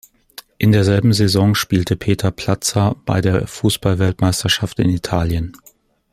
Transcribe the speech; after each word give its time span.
In 0.57 0.71
derselben 0.71 1.13
Saison 1.13 1.53
spielte 1.53 1.95
Peter 1.95 2.31
Platzer 2.31 2.95
bei 3.05 3.21
der 3.21 3.45
Fußballweltmeisterschaft 3.45 4.79
in 4.79 4.89
Italien. 4.89 5.55